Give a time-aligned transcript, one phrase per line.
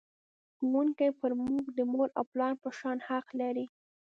[0.57, 3.65] ښوونکی پر موږ د مور او پلار په شان حق لري.